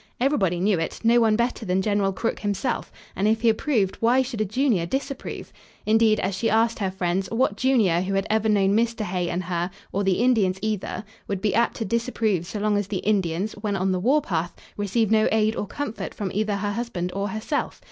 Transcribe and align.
Everybody 0.19 0.59
knew 0.59 0.79
it; 0.79 0.99
no 1.03 1.19
one 1.19 1.35
better 1.35 1.63
than 1.63 1.79
General 1.79 2.11
Crook 2.11 2.39
himself, 2.39 2.91
and 3.15 3.27
if 3.27 3.41
he 3.41 3.49
approved 3.49 3.97
why 3.97 4.23
should 4.23 4.41
a 4.41 4.45
junior 4.45 4.87
disapprove? 4.87 5.53
Indeed, 5.85 6.19
as 6.21 6.33
she 6.33 6.49
asked 6.49 6.79
her 6.79 6.89
friends, 6.89 7.29
what 7.29 7.55
junior 7.55 8.01
who 8.01 8.15
had 8.15 8.25
ever 8.27 8.49
known 8.49 8.75
Mr. 8.75 9.01
Hay 9.01 9.29
and 9.29 9.43
her, 9.43 9.69
or 9.91 10.03
the 10.03 10.13
Indians 10.23 10.57
either, 10.63 11.03
would 11.27 11.39
be 11.39 11.53
apt 11.53 11.75
to 11.75 11.85
disapprove 11.85 12.47
so 12.47 12.57
long 12.59 12.77
as 12.77 12.87
the 12.87 12.97
Indians, 13.05 13.51
when 13.53 13.75
on 13.75 13.91
the 13.91 13.99
warpath, 13.99 14.53
received 14.75 15.11
no 15.11 15.27
aid 15.31 15.55
or 15.55 15.67
comfort 15.67 16.15
from 16.15 16.31
either 16.33 16.55
her 16.55 16.71
husband 16.71 17.11
or 17.13 17.27
herself? 17.27 17.79